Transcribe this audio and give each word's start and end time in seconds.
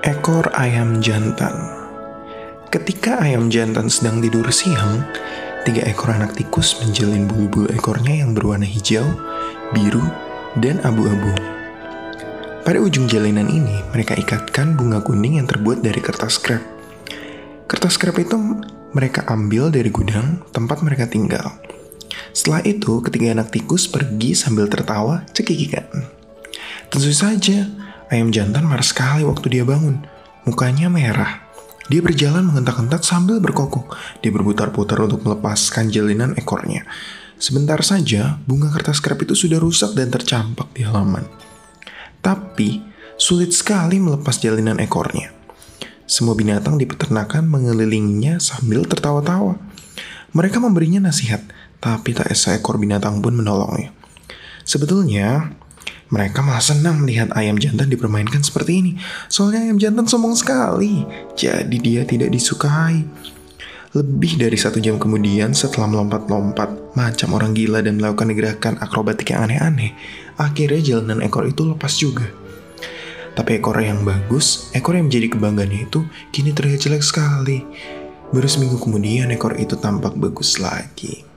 Ekor 0.00 0.48
ayam 0.56 1.04
jantan 1.04 1.52
Ketika 2.72 3.20
ayam 3.20 3.52
jantan 3.52 3.92
sedang 3.92 4.24
tidur 4.24 4.48
siang, 4.48 5.04
tiga 5.68 5.84
ekor 5.84 6.16
anak 6.16 6.32
tikus 6.32 6.80
menjalin 6.80 7.28
bulu-bulu 7.28 7.68
ekornya 7.68 8.24
yang 8.24 8.32
berwarna 8.32 8.64
hijau, 8.64 9.04
biru, 9.76 10.00
dan 10.56 10.80
abu-abu. 10.88 11.36
Pada 12.64 12.80
ujung 12.80 13.12
jalinan 13.12 13.52
ini, 13.52 13.84
mereka 13.92 14.16
ikatkan 14.16 14.72
bunga 14.72 15.04
kuning 15.04 15.36
yang 15.36 15.44
terbuat 15.44 15.84
dari 15.84 16.00
kertas 16.00 16.40
krep. 16.40 16.64
Kertas 17.68 18.00
krep 18.00 18.16
itu 18.24 18.40
mereka 18.96 19.28
ambil 19.28 19.68
dari 19.68 19.92
gudang 19.92 20.40
tempat 20.48 20.80
mereka 20.80 21.12
tinggal. 21.12 21.60
Setelah 22.32 22.64
itu, 22.64 23.04
ketiga 23.04 23.36
anak 23.36 23.52
tikus 23.52 23.84
pergi 23.84 24.32
sambil 24.32 24.64
tertawa 24.64 25.28
cekikikan. 25.36 26.08
Tentu 26.88 27.12
saja, 27.12 27.68
ayam 28.10 28.34
jantan 28.34 28.66
marah 28.66 28.84
sekali 28.84 29.22
waktu 29.24 29.46
dia 29.48 29.64
bangun. 29.64 30.04
Mukanya 30.44 30.90
merah. 30.90 31.46
Dia 31.90 32.02
berjalan 32.02 32.46
mengentak-entak 32.46 33.02
sambil 33.02 33.42
berkokok. 33.42 33.98
Dia 34.22 34.30
berputar-putar 34.30 35.02
untuk 35.02 35.26
melepaskan 35.26 35.90
jalinan 35.90 36.38
ekornya. 36.38 36.86
Sebentar 37.40 37.80
saja, 37.80 38.38
bunga 38.46 38.68
kertas 38.70 39.00
krep 39.00 39.24
itu 39.24 39.34
sudah 39.34 39.56
rusak 39.56 39.96
dan 39.96 40.12
tercampak 40.12 40.70
di 40.76 40.84
halaman. 40.84 41.24
Tapi, 42.20 42.84
sulit 43.16 43.56
sekali 43.56 43.96
melepas 43.96 44.36
jalinan 44.38 44.76
ekornya. 44.78 45.32
Semua 46.04 46.36
binatang 46.36 46.76
di 46.76 46.84
peternakan 46.84 47.48
mengelilinginya 47.48 48.36
sambil 48.38 48.84
tertawa-tawa. 48.84 49.56
Mereka 50.30 50.62
memberinya 50.62 51.10
nasihat, 51.10 51.42
tapi 51.82 52.14
tak 52.14 52.30
seekor 52.36 52.76
binatang 52.76 53.18
pun 53.18 53.34
menolongnya. 53.34 53.90
Sebetulnya, 54.62 55.56
mereka 56.10 56.42
malah 56.42 56.62
senang 56.62 57.06
melihat 57.06 57.30
ayam 57.38 57.54
jantan 57.54 57.86
dipermainkan 57.86 58.42
seperti 58.42 58.82
ini. 58.82 58.92
Soalnya 59.30 59.70
ayam 59.70 59.78
jantan 59.78 60.10
sombong 60.10 60.34
sekali. 60.34 61.06
Jadi 61.38 61.76
dia 61.78 62.02
tidak 62.02 62.34
disukai. 62.34 63.06
Lebih 63.90 64.38
dari 64.38 64.54
satu 64.54 64.78
jam 64.78 64.98
kemudian 65.02 65.50
setelah 65.50 65.90
melompat-lompat 65.90 66.94
macam 66.94 67.28
orang 67.34 67.54
gila 67.54 67.82
dan 67.82 67.98
melakukan 67.98 68.30
gerakan 68.34 68.74
akrobatik 68.78 69.34
yang 69.34 69.50
aneh-aneh, 69.50 69.94
akhirnya 70.38 70.78
jalanan 70.78 71.22
ekor 71.26 71.46
itu 71.46 71.66
lepas 71.66 71.94
juga. 71.98 72.26
Tapi 73.34 73.58
ekor 73.58 73.78
yang 73.78 74.02
bagus, 74.06 74.70
ekor 74.74 74.94
yang 74.94 75.10
menjadi 75.10 75.34
kebanggaannya 75.34 75.90
itu 75.90 76.06
kini 76.30 76.54
terlihat 76.54 76.86
jelek 76.86 77.02
sekali. 77.02 77.66
Baru 78.30 78.46
seminggu 78.46 78.78
kemudian 78.78 79.30
ekor 79.34 79.58
itu 79.58 79.74
tampak 79.74 80.14
bagus 80.14 80.62
lagi. 80.62 81.29